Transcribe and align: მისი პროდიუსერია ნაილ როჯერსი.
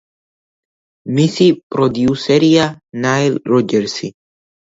მისი 1.17 1.49
პროდიუსერია 1.75 2.65
ნაილ 3.05 3.39
როჯერსი. 3.53 4.13